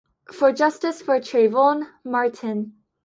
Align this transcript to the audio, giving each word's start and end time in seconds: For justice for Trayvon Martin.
For 0.33 0.51
justice 0.51 0.99
for 0.99 1.19
Trayvon 1.19 1.87
Martin. 2.03 2.73